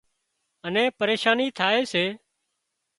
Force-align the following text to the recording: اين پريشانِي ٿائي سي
اين 0.65 0.77
پريشانِي 0.97 1.47
ٿائي 1.57 1.81
سي 1.91 2.05